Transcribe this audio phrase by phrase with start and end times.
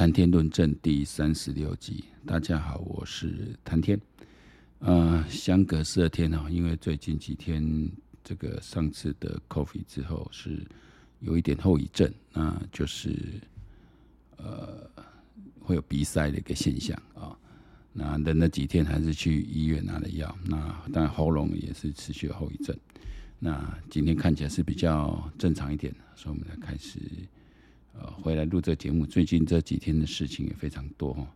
[0.00, 4.00] 谈天论证第三十六集，大家好，我是谈天。
[4.78, 7.86] 呃，相隔十二天哦，因为最近几天
[8.24, 10.66] 这个上次的 coffee 之后是
[11.18, 13.14] 有一点后遗症，那就是
[14.38, 14.90] 呃
[15.60, 17.36] 会有鼻塞的一个现象啊、
[17.92, 22.74] 那等了几天，还是去医院拿了药，那但喉咙也是持续后遗症。
[23.38, 26.98] 那今天看起来是比较正常一点，所以我们来开始。
[27.98, 31.26] 呃，回来录这节目，最近这几天的事情也非常多哈。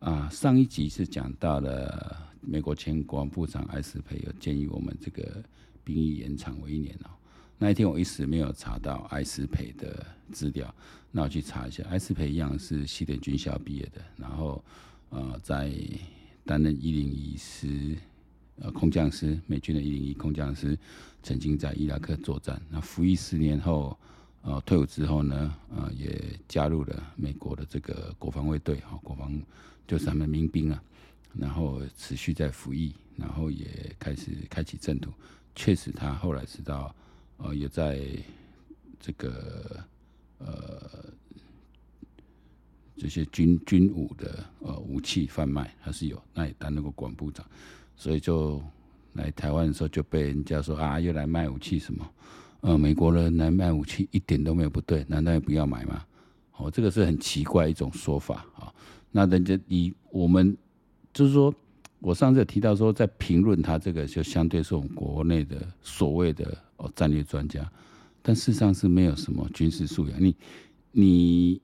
[0.00, 5.42] 啊，上一集是讲到了美国前国防部长艾斯培有建议我们这个
[5.84, 7.10] 兵役延长为一年哦。
[7.58, 10.74] 那一天我一时没有查到艾斯培的资料，
[11.12, 14.62] 那我去查一下，艾斯培一样是西点军校毕业的，然后
[15.10, 15.72] 呃在
[16.44, 17.96] 担任一零一师
[18.60, 20.76] 呃空降师，美军的一零一空降师，
[21.22, 23.96] 曾经在伊拉克作战，那服役十年后。
[24.46, 29.32] 呃，退伍之后呢，呃，也加入了美国的这个国防卫队，哈，国防
[29.86, 30.82] 就是他们民兵啊，
[31.32, 33.66] 然后持续在服役，然后也
[33.98, 35.10] 开始开启政途。
[35.54, 36.94] 确实，他后来知道，
[37.38, 38.06] 呃，也在
[39.00, 39.82] 这个
[40.36, 40.90] 呃
[42.98, 47.46] 这些军军武的呃武器贩卖还是有，那也担任过管部长，
[47.96, 48.62] 所以就
[49.14, 52.06] 来台湾的时候就被人家说啊，又来卖武器什么。
[52.66, 56.02] 呃，美国人来卖武器一点都没有不对，难道也不要买吗？
[56.56, 58.72] 哦，这个是很奇怪一种说法啊。
[59.12, 60.56] 那人家以我们
[61.12, 61.54] 就是说，
[61.98, 67.70] 我上次提到说，在评论他这个，就相对是我们国内的所谓的哦战略专家，
[68.22, 70.18] 但事实上是没有什么军事素养。
[70.18, 70.34] 你
[70.90, 71.60] 你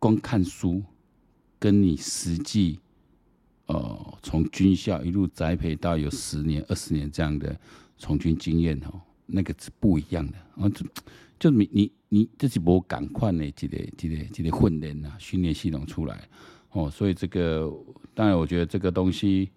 [0.00, 0.82] 光看书，
[1.60, 2.80] 跟你实际
[3.66, 7.56] 呃从军校一路栽培到有十年、二十年这样的
[7.96, 9.00] 从军经验哦。
[9.32, 10.86] 那个是不一样的，啊，就
[11.38, 16.28] 就你你你这是无赶快的这个这个这个训练啊，训练系统出来，
[16.72, 17.72] 哦，所以这个
[18.14, 19.48] 当然我觉得这个东西，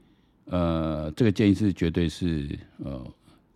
[0.45, 3.05] 呃，这个建议是绝对是呃，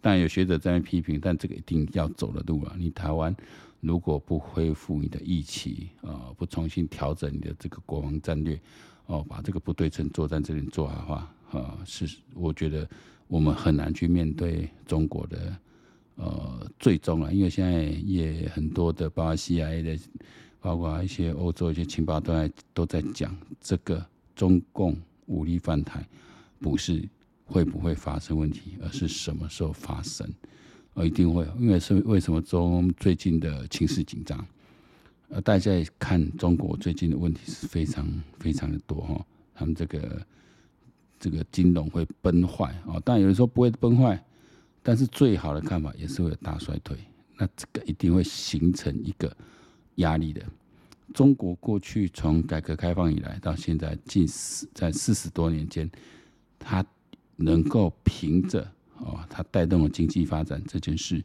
[0.02, 2.76] 当然有学者在那批评，但这个一定要走的路啊。
[2.78, 3.34] 你台湾
[3.80, 8.60] 如果不恢复你的役期啊，不重新调整你的这个国防战略，
[9.06, 12.90] 哦，把这个不对称作战这边做好的话，啊，是我觉得
[13.28, 15.58] 我们很难去面对中国的。
[16.18, 20.00] 呃，最终啊，因为现在也很多的，包括 CIA 的，
[20.60, 24.04] 包括一些欧洲一些情报都在都在讲这个
[24.36, 24.98] 中共
[25.28, 26.04] 武力犯台，
[26.60, 27.08] 不是
[27.46, 30.28] 会不会发生问题，而是什么时候发生，
[30.96, 34.44] 而，一定会，因为是为什么中最近的情势紧张，
[35.30, 38.08] 呃，大家也看中国最近的问题是非常
[38.40, 39.24] 非常的多哈，
[39.54, 40.26] 他们这个
[41.20, 44.20] 这个金融会崩坏啊，但有人说不会崩坏。
[44.88, 46.98] 但是最好的看法也是会有大衰退，
[47.36, 49.36] 那这个一定会形成一个
[49.96, 50.42] 压力的。
[51.14, 55.92] 中国过去从改革开放以来到现在近四在四十多年间，
[56.58, 56.86] 它
[57.36, 58.66] 能够凭着
[59.00, 61.22] 哦，它带动了经济发展这件事，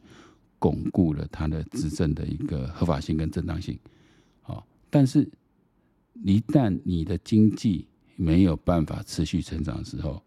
[0.59, 3.79] 巩固了它的执政的一个合法性跟正当性。
[4.43, 5.25] 哦，但是
[6.15, 7.87] 一旦你的经济
[8.17, 10.21] 没有办法持续成长的时候，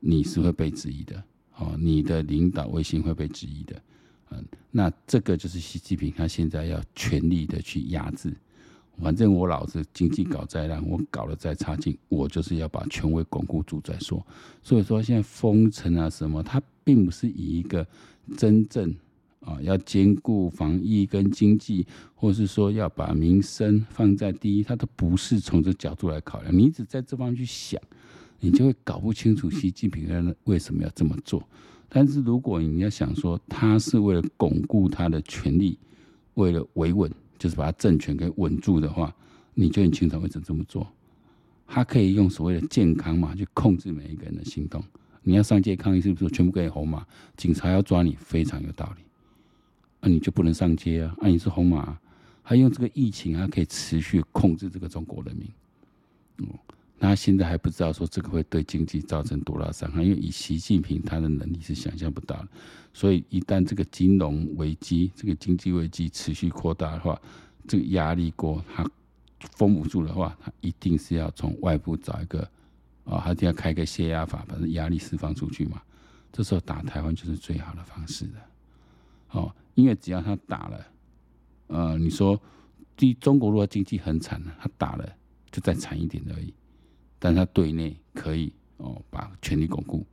[0.00, 1.24] 你是会被质疑的。
[1.56, 3.82] 哦，你的领导威信会被质疑的，
[4.30, 8.34] 嗯，那这个就是习近平他现在要全力的去压制。
[9.00, 14.24] 反正我老子经济搞再烂，我搞得再差劲，我就是要把权威巩固住再说。
[14.62, 17.86] 所以说现在封城啊什么，它并不是以一个
[18.36, 18.94] 真正
[19.40, 26.56] 啊要兼顾防疫跟经济，或是说要把民生放在第一，它都不是从这角度来考量。
[26.56, 27.80] 你一直在这方面去想。
[28.44, 31.42] 你就会搞不清楚习近平为什么要这么做。
[31.88, 35.78] 但是如果你要想说他是为了巩固他的权力，
[36.34, 39.14] 为了维稳，就是把他政权给稳住的话，
[39.54, 40.86] 你就很清楚为什么这么做。
[41.66, 44.84] 他可以用所谓的健康码去控制每一个人的行动。
[45.22, 47.06] 你要上街抗议，是不是全部给红码？
[47.38, 49.02] 警察要抓你，非常有道理。
[50.02, 51.16] 那你就不能上街啊？
[51.18, 51.98] 那你是红码，
[52.42, 55.48] 还用这个疫情还可以持续控制这个中国人民。
[56.36, 56.48] 嗯。
[57.08, 62.48] 他现在还不知道说这个会对经济造成多大伤害，因为以习近平他的能力是想象不到的。
[62.92, 67.20] 所以一旦这个金融危机、这个经济危机持续扩大的话，
[67.66, 68.88] 这个压力锅他
[69.56, 72.48] 封不住的话，他一定是要从外部找一个
[73.04, 75.82] 啊，他就要开个泄压阀，把这压力释放出去嘛。
[76.32, 78.32] 这时候打台湾就是最好的方式了。
[79.32, 80.86] 哦，因为只要他打了，
[81.66, 82.40] 呃，你说
[82.96, 85.08] 第中国如果经济很惨了，他打了
[85.50, 86.54] 就再惨一点而已。
[87.24, 90.04] 但他对内可以哦，把权力巩固。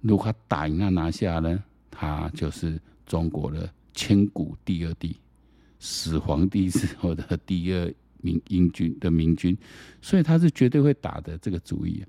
[0.00, 1.60] 如果他打赢他拿下呢，
[1.90, 5.16] 他就是中国的千古第二帝，
[5.80, 9.58] 始皇帝之后的第二民英军的明军，
[10.00, 12.04] 所以他是绝对会打的这个主意。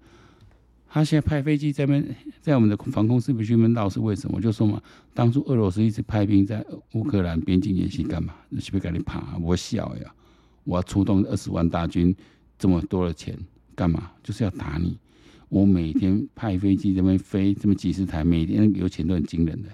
[0.87, 4.35] 他现在派飞机在那边，在我们的防空识别区那边绕是为什么？
[4.37, 4.79] 我就说嘛，
[5.15, 6.63] 当初俄罗斯一直派兵在
[6.93, 8.35] 乌克兰边境演习干嘛？
[8.59, 9.35] 是不是给你怕？
[9.39, 10.13] 我笑呀！
[10.63, 12.15] 我要出动二十万大军，
[12.59, 13.35] 这么多的钱
[13.77, 14.11] 干嘛？
[14.23, 14.97] 就是要打你。
[15.49, 19.69] 我每天派飞机这边飞这么几十台，每天油钱都很惊人的。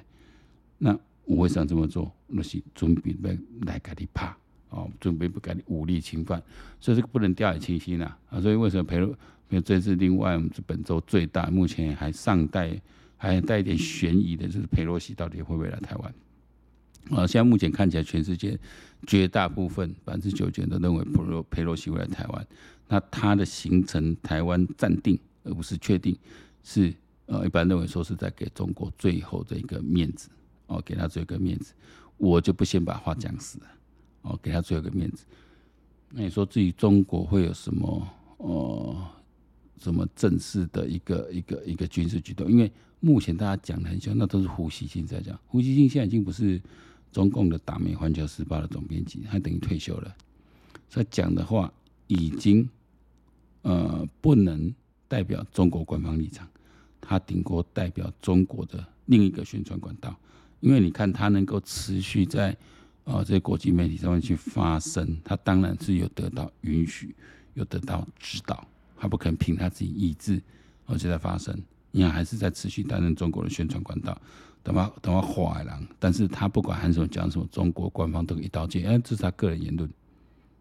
[0.78, 0.92] 那
[1.24, 2.12] 我为什么这么做？
[2.28, 4.36] 那是准备来来给你怕
[4.70, 6.44] 哦，准备不给你武力侵犯，
[6.82, 8.42] 所以这个不能掉以轻心呐啊！
[8.42, 9.08] 所以为什么裴洛？
[9.50, 12.80] 因为这是另外我们本周最大，目前还尚带
[13.16, 16.14] 还带一点悬疑的，就是佩洛西到底会不会来台湾？
[17.12, 18.60] 啊，现在目前看起来，全世界
[19.08, 22.48] 绝大部分百分之九十九都认为裴洛裴洛西会来台湾。
[22.88, 26.18] 那他的行程台湾暂定，而不是确定，
[26.64, 26.94] 是
[27.26, 30.30] 呃一般认为说是在给中国最后的一个面子
[30.68, 31.74] 哦，给他最后一个面子。
[32.18, 33.66] 我就不先把话讲死了
[34.22, 35.26] 哦，给他最后一个面子。
[36.10, 38.08] 那你说至于中国会有什么
[38.38, 39.08] 哦？
[39.80, 42.50] 什么正式的一个一个一个军事举动？
[42.50, 42.72] 因为
[43.02, 45.38] 目前大家讲的很凶，那都是胡锡进在讲。
[45.46, 46.62] 胡锡进现在已经不是
[47.12, 50.16] 中共的党媒《环球时报》的总编辑，他等于退休了。
[50.90, 51.74] 他讲的话
[52.14, 52.70] 已经
[53.64, 54.74] 呃不能
[55.08, 56.48] 代表中国官方立场，
[57.02, 60.16] 他顶多代表中国的另一个宣传管道。
[60.60, 62.56] 因为你看他能够持续在、
[63.04, 67.14] 呃、这些国际媒体上面去发声，他当然是有得到允许，
[67.54, 68.66] 有得到指导。
[68.96, 70.42] 他不可能凭他自己意志，
[70.86, 71.54] 而且在发声，
[71.92, 74.18] 你看还是在持续担任中国的宣传管道，
[74.64, 79.90] 等他等他坏了，但是他不管喊什么讲什么，中国官方都一刀切，哎，这是他个人言论，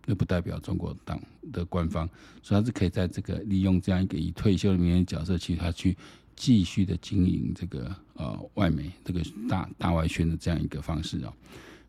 [0.07, 1.21] 那不代表中国党
[1.53, 2.09] 的官方，
[2.43, 5.97] 所以他是可以在这个利用这样一个以退休的名人角色，其实他去
[6.37, 11.33] 继续的经营这个呃外媒这个大大外宣的这样一个方式啊，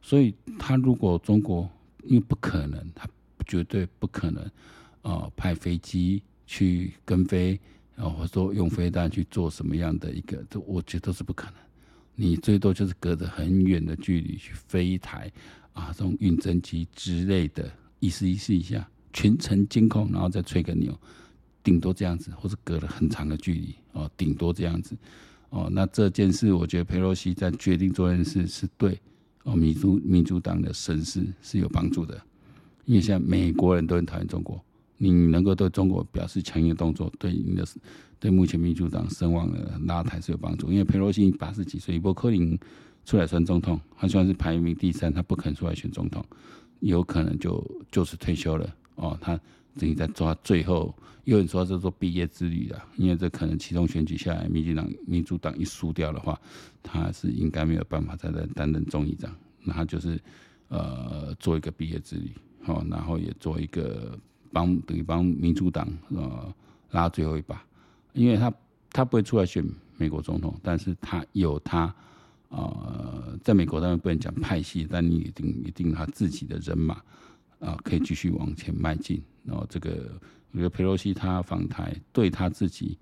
[0.01, 1.69] 所以他如果中国
[2.03, 3.07] 因为不可能，他
[3.45, 4.51] 绝对不可能、
[5.01, 6.21] 呃、派飞机。
[6.45, 7.57] 去跟飞，
[7.95, 11.55] 然后说用飞弹去做什么样的一个，这我觉得都是不可能。
[12.15, 15.31] 你最多就是隔着很远的距离去飞一台
[15.71, 17.71] 啊，这种运针机之类的，
[18.03, 20.93] 意思意思一下，全程监控，然后再吹个牛，
[21.63, 24.93] 顶多这样子，或者隔了很长的距离哦，顶多这样子
[25.49, 25.69] 哦。
[25.71, 28.99] 那这件事，我觉得佩洛西在决定做这件事，是对
[29.43, 32.21] 哦民主民主党的声势是有帮助的，
[32.83, 34.61] 因为现在美国人都很讨厌中国。
[34.97, 37.65] 你能够对中国表示强硬的动作，对你的
[38.19, 40.71] 对目前民主党声望的拉抬是有帮助。
[40.71, 42.57] 因为佩洛西八十几岁，不可能
[43.05, 46.23] 出来选总统，他虽然是排名第三，他不肯出来选总统，
[46.83, 49.17] 有可能就就是退休了哦。
[49.19, 49.39] 他
[49.77, 56.39] 等于在做最后，有人说是做毕业之旅了，因为这可能其中选举下来，民进党民主党一输掉的话，
[56.81, 60.19] 他是应该没有办法再来担任众议长，那他就是
[60.67, 62.31] 呃做一个毕业之旅，
[62.65, 64.17] 哦，然后也做一个。
[64.55, 66.53] 帮等于帮民主党呃
[66.91, 67.65] 拉最后一把，
[68.13, 68.53] 因为他
[68.91, 71.91] 他不会出来选美国总统，但是他有他
[72.55, 77.01] 呃在美国当然不能讲派系，但你一定一定他自己的人马
[77.59, 79.21] 啊、可以继续往前迈进。
[79.43, 80.11] 然后这个
[80.51, 82.97] 我觉得佩洛西他访台对他自己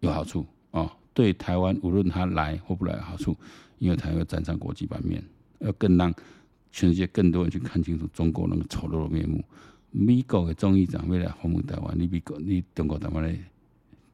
[0.00, 3.36] 有好处哦，对台湾无论他来或不来有好处，
[3.78, 5.22] 因为他要站上国际版面，
[5.60, 6.12] 要更让
[6.70, 9.44] 全世界更多人去看清楚中国那个丑陋的面目。
[9.90, 13.38] 美国的众议长要来访问台湾，你美国你中国台湾的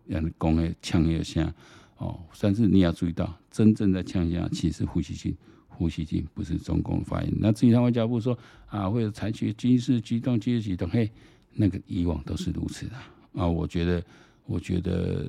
[0.06, 1.52] 人讲的呛一声
[1.98, 5.36] 哦，但是你要注意到，真正在呛声其实是胡锡进，
[5.66, 7.32] 胡锡进不是中共发言。
[7.38, 11.10] 那至于他外交部说啊，会采取军事举动、军事举动，嘿，
[11.54, 12.94] 那个以往都是如此的
[13.34, 13.46] 啊。
[13.46, 14.02] 我觉得，
[14.46, 15.26] 我觉得，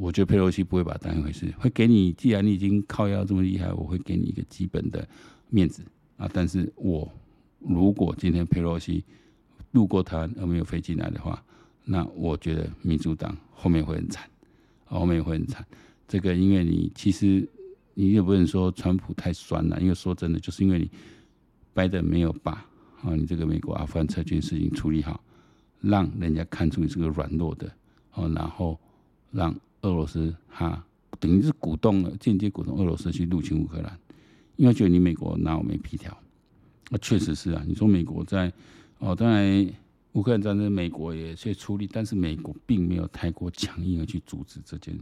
[0.00, 5.08] 我觉得佩洛西不会把它当一回事，会给你，既然你已经靠腰这么厉害，我会给你一个基本的
[5.50, 5.84] 面子
[6.16, 6.28] 啊。
[6.32, 7.08] 但是我
[7.60, 9.04] 如果今天佩洛西，
[9.70, 11.40] 路过台湾而没有飞进来的话，
[11.84, 14.28] 那我觉得民主党后面会很惨，
[14.84, 15.64] 后面会很惨。
[16.12, 17.48] 这个因为你其实
[17.94, 20.90] 你也不能说川普太酸了，因为说真的，就是因为你
[21.72, 22.52] 拜登没有把
[23.00, 25.24] 啊你这个美国阿富汗撤军事情处理好，
[25.80, 27.66] 让人家看出你是个软弱的
[28.12, 28.78] 哦，然后
[29.30, 30.84] 让俄罗斯哈
[31.18, 33.98] 等于是鼓动了，间接鼓动俄罗斯去入侵乌克兰，
[34.56, 36.14] 因为觉得你美国拿我没皮条，
[36.90, 37.64] 那确实是啊。
[37.66, 38.52] 你说美国在。
[38.98, 39.66] 哦，当然，
[40.12, 44.96] 乌克兰战争，美国也去出力，但是美国并没有太过强硬的去阻止这件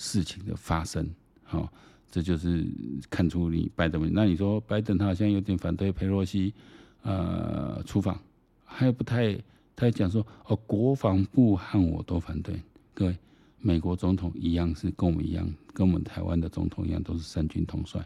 [0.00, 1.06] 事情的发生。
[1.44, 1.70] 好、
[2.10, 2.66] 这就是
[3.10, 4.10] 看出你拜登。
[4.14, 6.54] 那你说拜登他好像有点反对佩洛西
[7.02, 8.18] 呃出访，
[8.64, 9.38] 还不太，
[9.76, 12.58] 他讲说哦，国防部和我都反对。
[12.94, 13.18] 各位，
[13.58, 18.02] 美国总统一样是跟我们一样，跟我们台湾的总统一样，都是三军统帅。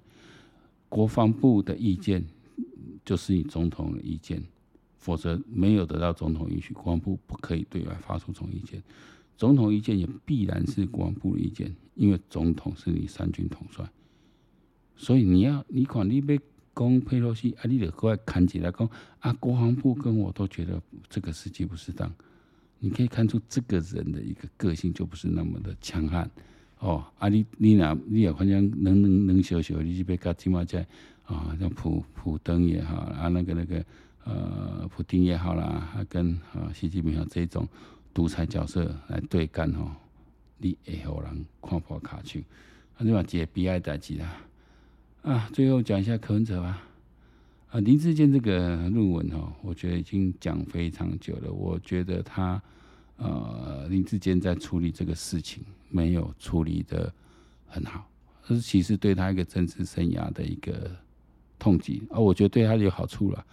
[0.88, 2.24] 国防部的意见
[3.04, 4.42] 就是你总统的意见。
[4.96, 8.82] 否则没有得到总统允许，国防部不可以对外发出这种意见。
[9.36, 13.84] 总统意见也必然是国防部的意见，因为总统是你三军统帅，
[14.96, 16.40] 所以你要你管你被
[16.72, 18.88] 攻佩洛西啊，你得过来看起来讲
[19.20, 22.12] 啊，国防部跟我都觉得这个时机不适当。
[22.78, 26.30] 你可以看出这个人的一个个性就不是那么的强悍
[26.78, 27.04] 哦。
[27.18, 30.86] 啊你，你你俩你也好像能能能小小，你就别搞鸡毛在
[31.24, 33.84] 啊，像普普登也好啊，那个那个
[34.24, 37.66] 呃普丁也好啦，啊跟啊习近平啊这种。
[38.14, 39.90] 独裁角色来对干吼，
[40.58, 42.44] 你会让人看破卡去，
[42.96, 44.36] 啊，你话这悲哀代志啦。
[45.22, 46.80] 啊，最后讲一下柯文哲吧。
[47.70, 51.50] 啊，林志坚这个论文哦，我觉得已经讲非常久了。
[51.52, 52.62] 我觉得他
[53.16, 57.12] 呃，林志坚在处理这个事情没有处理得
[57.66, 58.08] 很好，
[58.46, 60.88] 这是其实对他一个政治生涯的一个
[61.58, 62.00] 痛击。
[62.10, 63.44] 啊，我觉得对他有好处了，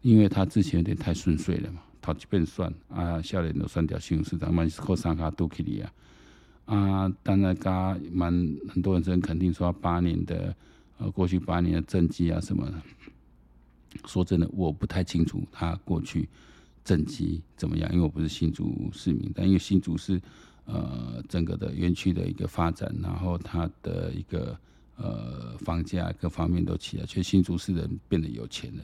[0.00, 1.82] 因为他之前有点太顺遂了嘛。
[2.06, 5.92] 好几遍算啊，少年都算掉新市长，蛮是靠三卡都起哩啊。
[6.66, 8.32] 啊，当然，噶蛮
[8.68, 10.54] 很多人真肯定说八年的
[10.98, 12.74] 呃，过去八年的政绩啊什么的。
[14.04, 16.28] 说真的，我不太清楚他过去
[16.84, 19.32] 政绩怎么样，因为我不是新竹市民。
[19.34, 20.22] 但因为新竹是
[20.66, 24.56] 呃整个的园区的一个发展，然后它的一个
[24.96, 28.82] 呃房价各方面都起来，所以新竹市人变得有钱了。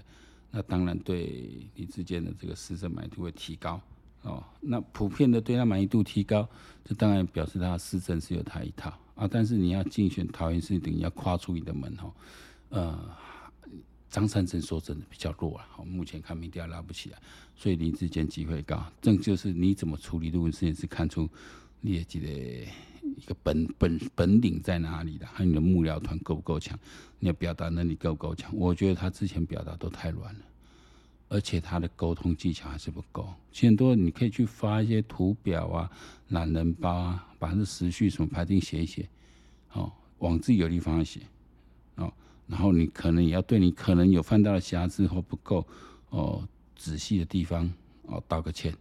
[0.55, 3.81] 那当然对李志坚的这个市政满意度会提高
[4.21, 4.45] 哦。
[4.61, 6.49] 那普遍的对他满意度提高，
[6.85, 9.27] 这当然表示他的施政是有他一套啊。
[9.27, 12.15] 但是你要竞选桃园市，等于要跨出你的门哈。
[12.69, 13.17] 呃，
[14.11, 17.19] 张善政说真的比较弱啊，好，目前看民调拉不起来，
[17.57, 18.85] 所以林智坚机会高。
[19.01, 21.27] 这就是你怎么处理这件事情，是看出
[21.81, 22.71] 劣迹的
[23.23, 26.77] 一个本本本领在哪里的，还有你的幕僚团够不够强？
[27.21, 28.51] 你的表达能力够不够强？
[28.53, 30.41] 我觉得他之前表达都太软了，
[31.29, 33.33] 而且他的沟通技巧还是不够。
[33.55, 35.89] 很多你可以去发一些图表啊、
[36.31, 39.09] 懒人包啊，把这时序什么排定写一写，
[39.73, 41.21] 哦，往自己有利方向写，
[41.95, 42.13] 哦，
[42.49, 45.65] 然后你可能也要对你可能有犯到的瑕疵或不够
[46.11, 48.75] 哦仔细的地方哦道个歉，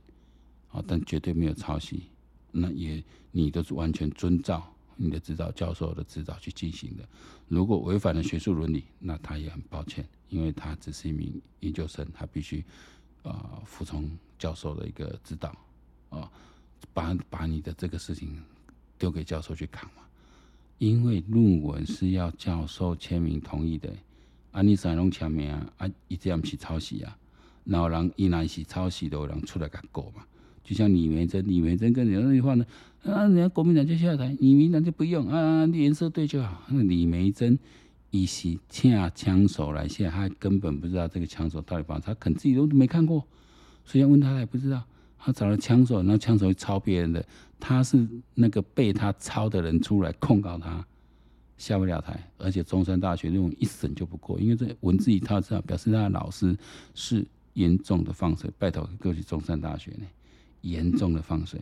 [0.71, 2.05] 哦，但绝对没有抄袭。
[2.51, 7.07] 那也，你都是完全遵照你的指导教授的指导去进行的。
[7.47, 12.63] 如果违反了学术伦理，那他也很抱歉，因为他只是一名研究生，他必须
[13.23, 15.55] 啊、呃、服从教授的一个指导
[16.09, 16.31] 啊，
[16.93, 18.41] 把把你的这个事情
[18.97, 20.03] 丢给教授去扛嘛。
[20.77, 23.93] 因为论文是要教授签名同意的，
[24.51, 27.17] 啊，你三拢签名啊，啊，伊这样是抄袭啊，
[27.63, 30.25] 然后人伊那是抄袭的，有人出来甲告嘛。
[30.63, 32.65] 就像李梅珍，李梅珍跟人家那句话呢，
[33.03, 36.63] 啊，人家国民党就下台，你民党就不用啊，颜色对就好。
[36.69, 37.57] 那李梅珍
[38.09, 43.25] 一起请枪手来下，他根本不知道这个枪手到底把他，可能自己都没看过，
[43.85, 44.83] 所以要问他，他也不知道。
[45.23, 47.23] 他找了枪手，然后枪手会抄别人的，
[47.59, 50.83] 他是那个被他抄的人出来控告他，
[51.59, 52.27] 下不了台。
[52.39, 56.57] 而且中山大学那种一审就不过，因为这文字一套，知道表示他的老师
[56.95, 58.49] 是严重的放水。
[58.57, 60.05] 拜托各去中山大学呢。
[60.61, 61.59] 严重的放水，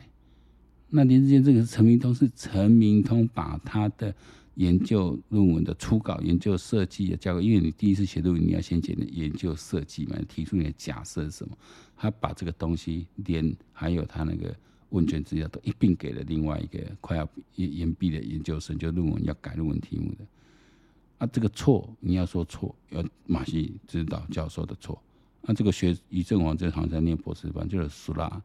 [0.89, 4.13] 那林志坚这个是陈明通，是陈明通把他的
[4.55, 11.57] 研究论文的初稿、研究设计的交给，因为你第一次写论文，你要先写研究设计嘛，提出你的假设是什么，
[11.95, 14.53] 他把这个东西连还有他那个
[14.89, 20.25] 问卷资料都一并给了另外一个快要研研毕的研究生，就论文要改论文题目的，
[21.19, 25.01] 啊，这个错你要说错，要马西指导教授的错，
[25.43, 28.41] 那这个学于正煌这好像在念博士班，就是苏拉。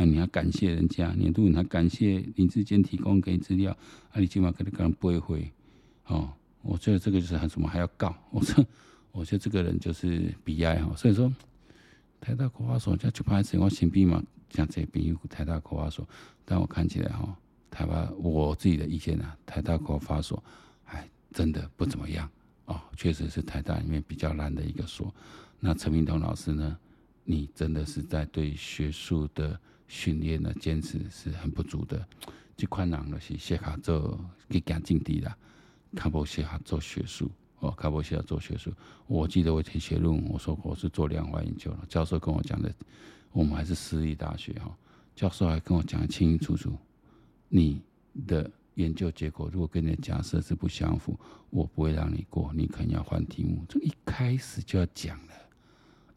[0.00, 3.70] 那你要感谢人家，年度你还感谢林智坚提供给你资料，
[4.12, 5.52] 啊，你起码给他刚不会回，
[6.06, 8.64] 哦，我觉得这个就是还什么还要告， 我说，
[9.12, 11.30] 我觉得这个人就是悲哀哈，所以说
[12.18, 16.08] 台大国发所叫就怕是我身边嘛，像这边有台大国发所，
[16.46, 17.36] 但我看起来哈，
[17.70, 20.42] 台湾我自己的意见啊，台大国发所，
[20.86, 22.26] 哎，真的不怎么样
[22.64, 25.14] 哦，确实是台大里面比较烂的一个所。
[25.58, 26.78] 那陈明通老师呢，
[27.22, 29.60] 你真的是在对学术的。
[29.90, 32.06] 训练的坚持是很不足的，
[32.56, 35.36] 这款人就是适合做去行政治啦，
[35.96, 37.28] 较不适合做学术
[37.58, 38.72] 哦，较不适合做学术。
[39.08, 41.84] 我记得我填写论文，我说我是做量化研究了。
[41.88, 42.72] 教授跟我讲的，
[43.32, 44.72] 我们还是私立大学哈，
[45.16, 46.78] 教授还跟我讲得清清楚楚，
[47.48, 47.82] 你
[48.28, 51.18] 的研究结果如果跟你的假设是不相符，
[51.50, 53.64] 我不会让你过，你可能要换题目。
[53.68, 55.32] 这一开始就要讲了。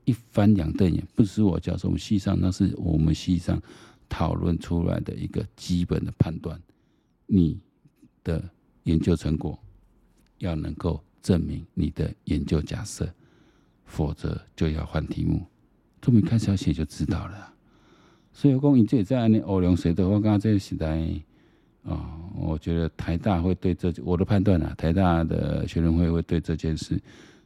[0.05, 3.61] 一翻两瞪眼，不是我教授，我们系上那是我们系上
[4.09, 6.59] 讨论出来的一个基本的判断。
[7.25, 7.59] 你
[8.23, 8.43] 的
[8.83, 9.57] 研究成果
[10.39, 13.09] 要能够证明你的研究假设，
[13.85, 15.41] 否则就要换题目。
[16.01, 17.53] 从一开始要写就知道了。
[18.33, 20.03] 所以我讲，你这在那欧龙谁的？
[20.05, 20.99] 话刚刚这个时代
[21.83, 27.01] 啊，我觉得台大会对这我的判断啊，台大的学生会会对这件事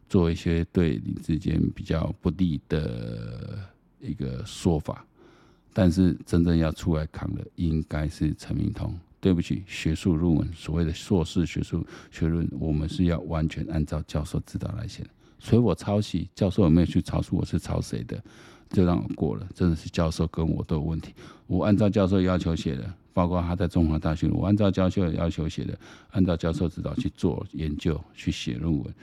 [0.08, 3.60] 做一些对林智坚比较不利的
[4.00, 5.06] 一个说法。
[5.74, 8.98] 但是真正要出来扛的，应该是陈明通。
[9.20, 15.10] 对不起，学术论文，所谓的硕士学术学论，我们是要完全按照教授指导来写的。
[15.40, 17.36] 所以我抄袭，教授有没有去抄书？
[17.38, 18.24] 我是抄谁的？
[18.70, 19.48] 就让我过了。
[19.54, 21.14] 真的是教授跟我都有问题。
[21.48, 25.78] 我按照教授要求写的，包括他在中华大学，我按照教授要求写的，
[26.12, 28.94] 按照教授指导去做研究，去写论文，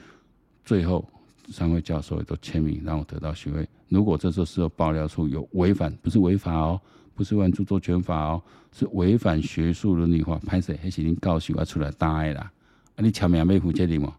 [0.65, 1.07] 最后。
[1.51, 3.69] 三位教授也都签名，让我得到学位。
[3.87, 6.81] 如果这时候事后爆料出有违反，不是违法哦，
[7.13, 8.41] 不是违著作权法哦，
[8.71, 12.51] 是违反学术伦理法，拍摄还是恁教授要出来担的啦？
[12.95, 14.15] 啊，你签名要负责任吗？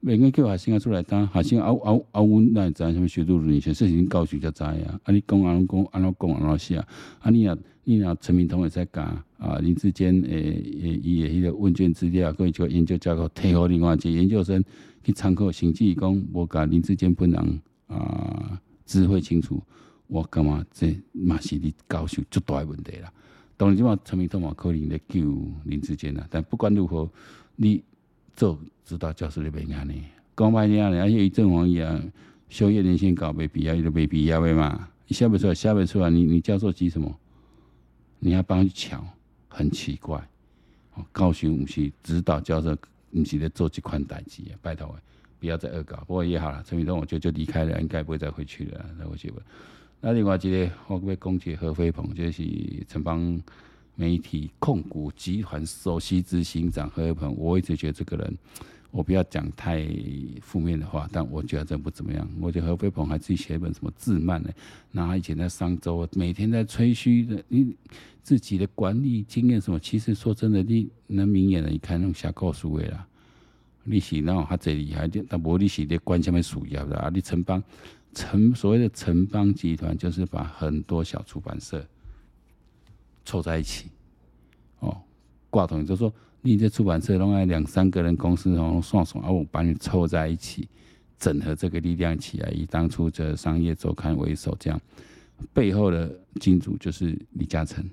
[0.00, 3.60] 每个叫学生要出来担，学生啊啊啊，阮哪会知什么学术伦理？
[3.60, 5.00] 这是恁教授才知啊。
[5.04, 6.76] 啊，你讲安怎讲，安怎讲安怎写？
[6.78, 9.04] 啊，你若你若陈明通会在讲
[9.38, 14.60] 啊，林智坚诶诶，伊诶迄个问卷资料，各个研究结果，提互另外一个研究生。
[15.02, 19.62] 去参考，甚至于讲我甲林智坚本人啊，知会清楚，
[20.06, 23.12] 我感觉这嘛是你教授最大的问题啦。
[23.56, 25.20] 当然，即马陈明通嘛可能来救
[25.64, 27.08] 林智坚啦，但不管如何，
[27.56, 27.82] 你
[28.34, 30.02] 做指导教授的袂安尼，
[30.36, 32.00] 讲白点啊，而且郑弘仪啊，
[32.48, 34.88] 修业年限搞没必要，伊都没必要的嘛。
[35.06, 37.14] 你写不出来，写不出来，你你教授急什么？
[38.18, 39.06] 你要帮他抢，
[39.48, 40.26] 很奇怪。
[41.14, 42.76] 教授不是指导教授。
[43.12, 44.58] 唔是咧做这款代志啊？
[44.60, 44.94] 拜托诶，
[45.40, 45.96] 不要再恶搞。
[46.06, 48.84] 不过也好了，陈明通我觉得就离开了，应该不会再回去了。
[48.98, 49.30] 那我就，
[50.00, 52.42] 那另外一个我被恭喜何飞鹏，就是
[52.88, 53.40] 陈邦
[53.94, 57.36] 媒体控股集团首席执行长何飞鹏。
[57.36, 58.38] 我一直觉得这个人，
[58.92, 59.84] 我不要讲太
[60.40, 62.28] 负面的话，但我觉得真不怎么样。
[62.38, 64.50] 我觉得何飞鹏还自己写一本什么自传呢？
[64.90, 67.74] 那他以前在商周，每天在吹嘘的你
[68.22, 69.80] 自己的管理经验什么。
[69.80, 73.08] 其实说真的，你能明眼人一看，那种瞎告诉的啦。
[73.84, 77.10] 利息那种他最厉害的，但不你是在管什么事业的啊？
[77.12, 77.60] 你城邦
[78.12, 81.82] 城所谓的城邦集团，就是把很多小出版社
[83.24, 83.88] 凑在一起，
[84.80, 85.00] 哦，
[85.48, 90.68] 挂统就说，你这出版社弄来两三个人公司然后，算算啊，我把你凑在一起，
[91.16, 94.80] 整合这个力量起来，以当初这商业周刊为首，这样
[95.52, 97.88] 背后的金主就是李嘉诚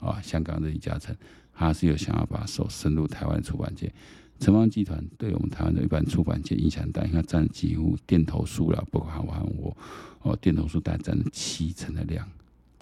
[0.00, 1.16] 啊，香港的李嘉诚，
[1.54, 3.92] 他是有想要把手伸入台湾出版界。
[4.40, 9.76] 城邦集团对我们台湾的一般出版界影响大，应该占几乎店头数了，包括我和我
[10.22, 12.28] 哦，店头数大概占了七成的量，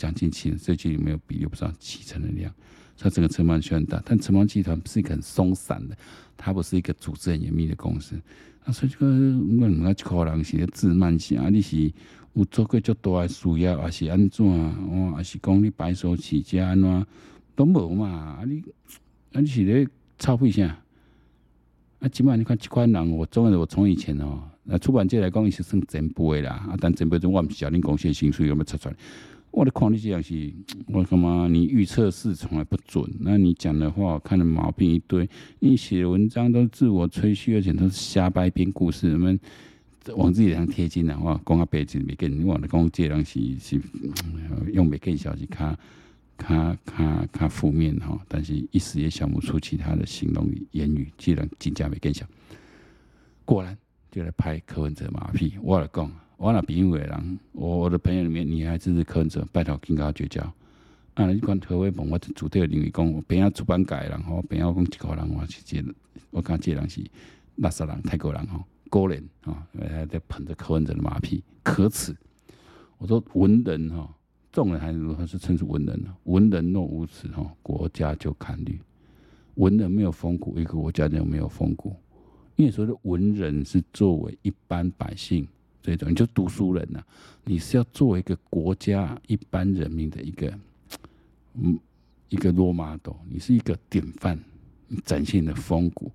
[0.01, 2.51] 将近七成，这句里没有比例，不知道七成的量。
[2.97, 5.97] 所以整个城邦圈大，但城邦集团是一个很松散的，
[6.39, 8.19] 它不是一个组织很严密的公司。
[8.65, 11.93] 啊，所以这个我们要靠人是自慢些啊，你是
[12.33, 15.13] 有做过较多的需要，还是安怎哦？
[15.15, 17.07] 还是讲你白手起家安怎
[17.55, 18.09] 都无嘛？
[18.09, 18.63] 啊你
[19.33, 19.87] 啊你是咧
[20.19, 20.79] 操费啥？
[22.01, 26.53] 啊，起码你看这款人，我总的我从以前哦，那出版界来讲，伊是算前辈啦。
[26.69, 28.97] 啊，但前辈中我唔是叫恁公司薪水有没有出出来？
[29.51, 30.53] 我的看你这样是，
[30.87, 31.49] 我干嘛？
[31.49, 33.05] 你预测是从来不准。
[33.21, 35.29] 那你讲的话，看的毛病一堆。
[35.59, 39.39] 你写文章都自我吹嘘，而且都是瞎掰编故事，我们
[40.15, 43.81] 往自己脸上贴金的话，讲下白字没跟你往的讲这人是是
[44.73, 45.77] 用没跟消息看。
[46.43, 52.25] 看看看负面哈，但是一时也想不出其他的形容言语，既然金价没跟小，
[53.45, 53.77] 果然
[54.11, 55.53] 就来拍柯文哲马屁。
[55.61, 60.41] 我来讲，我那朋友的人，我的朋友里面女孩子是柯文哲，拜托跟他绝交。
[61.13, 65.85] 啊，你管何伟鹏，我主队领域讲，我边要出版改，然后边要讲几个人，我去接，
[66.31, 67.03] 我讲这人是
[67.59, 72.17] 垃圾人、泰国人哈，勾人啊，还在捧着柯文哲的马屁，可耻。
[72.97, 74.09] 我说文人哈。
[74.51, 76.17] 众人还是如何是称是文人呢？
[76.25, 78.81] 文人若无耻哈，国家就堪虑。
[79.57, 81.95] 文人没有风骨，一个国家就没有风骨。
[82.57, 85.47] 因为说的文人是作为一般百姓
[85.83, 87.07] 这种，你就读书人呐、啊，
[87.45, 90.53] 你是要做一个国家一般人民的一个，
[91.55, 91.79] 嗯，
[92.29, 94.39] 一个罗马斗你是一个典范，
[94.89, 96.11] 你展现你的风骨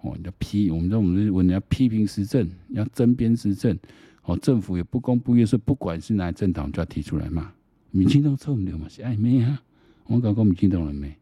[0.00, 0.14] 哦。
[0.16, 3.76] 你要批，我们说我们是文人要批评时政，要针砭时政，
[4.22, 7.52] 哦，政府也不公不义，说不管是哪政党，就要提出来嘛。
[7.90, 8.88] 民进党臭不了嘛？
[8.88, 9.62] 是爱咩啊？
[10.06, 11.16] 我讲讲民进党人咩？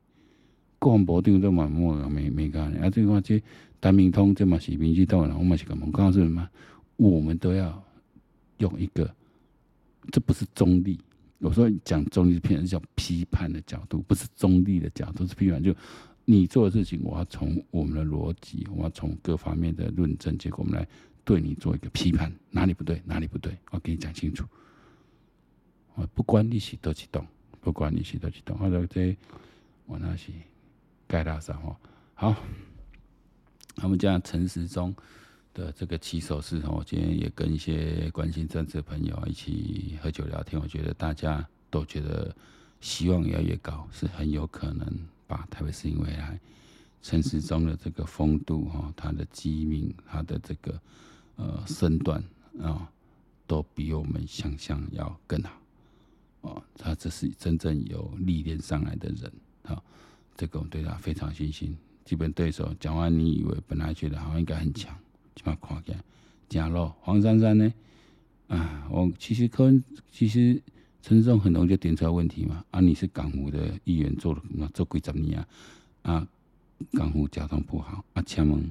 [0.79, 2.71] 国防部长都嘛莫讲咩咩干？
[2.75, 3.43] 啊，这个这
[3.81, 6.49] 陈明通这嘛是民进党人，我嘛是讲，我告诉什么？
[6.97, 7.83] 我们都要
[8.59, 9.15] 用一个，
[10.11, 10.99] 这不是中立。
[11.39, 15.63] 我说讲中立片是叫批判的角度，不是中立的角度，是批判。
[15.63, 15.75] 就
[16.25, 20.89] 你做的事情，我要从我们的逻辑，我要从各方面的论证结果，我们来
[21.25, 24.45] 对你做一个批判，哪里不对，哪里不对，我给你讲清楚。
[25.95, 27.25] 我不管你是多激动，
[27.61, 29.17] 不管你是多激动，或者这
[29.85, 30.33] 我那是
[31.07, 31.77] 盖大山哈。
[32.15, 32.35] 好，
[33.83, 34.95] 我们讲陈时中
[35.57, 42.37] 的这个起手式，我今天也跟一些关心政治的朋友一起喝酒聊天，我觉得大家都觉得
[42.83, 44.87] 希望越来越高，是很有可能
[45.27, 46.39] 把台北市因为来
[47.01, 50.79] 陈时中的这个风度哈，他的机敏，他的这个
[51.37, 52.23] 呃身段
[52.61, 52.87] 啊，
[53.47, 55.53] 都比我们想象要更好。
[56.43, 59.83] 哦，他这是真正有历练上来的人，啊，
[60.37, 61.75] 这个我们对他非常信心。
[62.05, 64.97] 基本对手讲完，你以为本来觉得好像应该很强，
[65.37, 65.99] 起码看起来
[66.49, 66.97] 假咯。
[67.01, 67.73] 黄珊珊呢？
[68.49, 70.61] 啊，我其实可能其实
[71.03, 72.65] 陈松很容易就点出来问题嘛。
[72.73, 74.43] 啊，你是港府的议员，做了
[74.75, 75.39] 做几十年
[76.03, 76.15] 啊？
[76.15, 76.29] 啊，
[76.93, 78.69] 港府交通不好啊，请问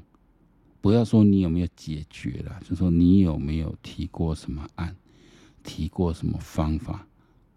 [0.82, 4.94] 不要说你有没有解决了，就说你有没有提过什么案，
[5.64, 7.08] 提过什么方法？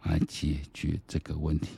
[0.04, 1.70] 来解决这个问题，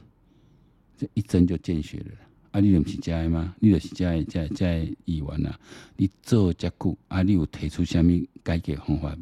[0.96, 2.12] 这一针就见血了。
[2.50, 3.54] 啊，你毋是这样吗？
[3.60, 5.58] 你就是这样这样这样议员啊？
[5.96, 9.16] 你做这久，啊，你有提出什么改革方法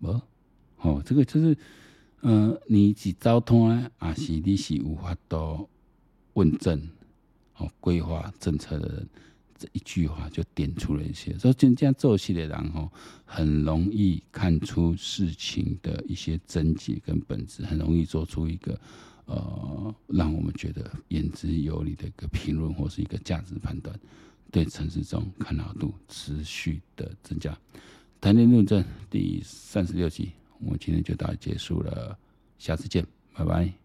[0.00, 0.08] 无？
[0.08, 0.22] 无，
[0.78, 1.56] 哦，这个就是，
[2.20, 5.68] 呃，你是交通啊，还是你是无法度
[6.32, 6.80] 问政，
[7.56, 9.08] 哦，规划政策的人。
[9.58, 12.90] 这一句话就点出了一些，所以真正做事的人吼，
[13.24, 18.76] 很容易看出事情的一些症结跟本质，很容易做出一个
[19.32, 23.98] 呃，让我们觉得言之有理的一个评论或是一个价值判断，
[24.50, 27.56] 对城市中看好度持续的增加。
[28.20, 32.16] 谈天论证第三十六集，我们今天就到结束了，
[32.58, 33.81] 下次见，拜拜。